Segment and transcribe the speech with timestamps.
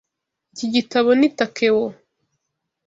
[0.53, 1.85] Iki gitabo ni Takeo?